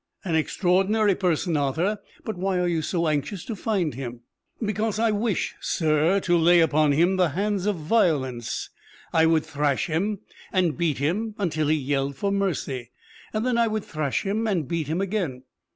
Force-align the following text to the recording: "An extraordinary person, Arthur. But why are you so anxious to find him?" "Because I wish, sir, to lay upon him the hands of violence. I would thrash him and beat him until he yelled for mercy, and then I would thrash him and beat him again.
"An 0.25 0.33
extraordinary 0.33 1.13
person, 1.13 1.55
Arthur. 1.55 1.99
But 2.25 2.35
why 2.35 2.57
are 2.57 2.65
you 2.67 2.81
so 2.81 3.07
anxious 3.07 3.45
to 3.45 3.55
find 3.55 3.93
him?" 3.93 4.21
"Because 4.59 4.97
I 4.97 5.11
wish, 5.11 5.53
sir, 5.61 6.19
to 6.21 6.35
lay 6.39 6.59
upon 6.59 6.93
him 6.93 7.17
the 7.17 7.29
hands 7.29 7.67
of 7.67 7.75
violence. 7.75 8.71
I 9.13 9.27
would 9.27 9.45
thrash 9.45 9.85
him 9.85 10.21
and 10.51 10.75
beat 10.75 10.97
him 10.97 11.35
until 11.37 11.67
he 11.67 11.75
yelled 11.77 12.15
for 12.15 12.31
mercy, 12.31 12.89
and 13.31 13.45
then 13.45 13.59
I 13.59 13.67
would 13.67 13.85
thrash 13.85 14.23
him 14.23 14.47
and 14.47 14.67
beat 14.67 14.87
him 14.87 15.01
again. 15.01 15.43